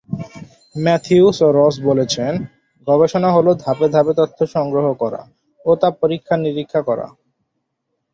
Matthews 0.75 1.37
ও 1.41 1.57
Ross 1.57 1.75
বলছেন, 1.87 2.33
গবেষণা 2.87 3.29
হলো 3.31 3.51
ধাপে 3.63 3.87
ধাপে 3.89 4.13
তথ্য 4.19 4.39
সংগ্রহ 4.55 4.85
করা 4.93 5.21
ও 5.65 5.71
তা 5.75 5.89
পরীক্ষা-নিরীক্ষা 6.01 6.81
করা। 6.81 7.07